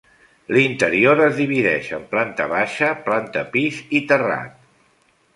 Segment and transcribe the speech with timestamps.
[0.55, 4.57] L'interior es divideix en planta baixa, planta pis i terrat.